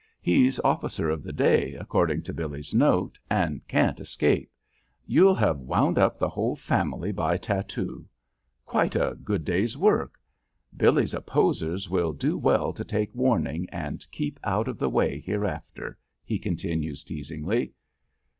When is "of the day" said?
1.11-1.75